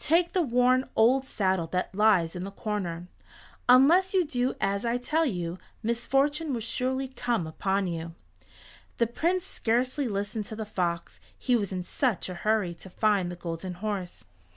Take 0.00 0.32
the 0.32 0.42
worn 0.42 0.90
old 0.96 1.24
saddle 1.24 1.68
that 1.68 1.94
lies 1.94 2.34
in 2.34 2.42
the 2.42 2.50
corner. 2.50 3.06
Unless 3.68 4.12
you 4.12 4.24
do 4.24 4.56
as 4.60 4.84
I 4.84 4.98
tell 4.98 5.24
you 5.24 5.56
misfortune 5.84 6.52
will 6.52 6.58
surely 6.58 7.06
come 7.06 7.46
upon 7.46 7.86
you." 7.86 8.16
The 8.96 9.06
Prince 9.06 9.46
scarcely 9.46 10.08
listened 10.08 10.46
to 10.46 10.56
the 10.56 10.66
fox, 10.66 11.20
he 11.38 11.54
was 11.54 11.70
in 11.70 11.84
such 11.84 12.28
a 12.28 12.34
hurry 12.34 12.74
to 12.74 12.90
find 12.90 13.30
the 13.30 13.36
Golden 13.36 13.74
Horse. 13.74 14.24